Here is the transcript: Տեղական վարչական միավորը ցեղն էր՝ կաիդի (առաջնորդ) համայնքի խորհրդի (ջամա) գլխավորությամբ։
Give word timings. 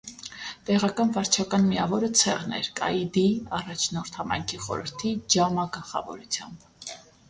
Տեղական 0.69 1.11
վարչական 1.17 1.67
միավորը 1.73 2.09
ցեղն 2.23 2.57
էր՝ 2.61 2.71
կաիդի 2.81 3.27
(առաջնորդ) 3.61 4.21
համայնքի 4.25 4.63
խորհրդի 4.67 5.17
(ջամա) 5.37 5.71
գլխավորությամբ։ 5.81 6.73